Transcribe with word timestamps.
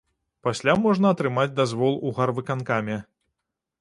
Пасля 0.45 0.73
можна 0.85 1.11
атрымаць 1.15 1.55
дазвол 1.61 1.93
у 2.07 2.15
гарвыканкаме. 2.21 2.97